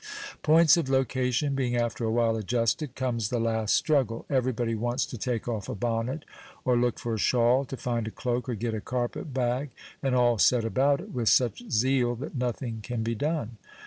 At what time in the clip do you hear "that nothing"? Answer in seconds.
12.15-12.79